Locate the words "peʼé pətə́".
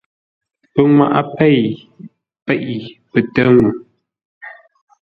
2.45-3.45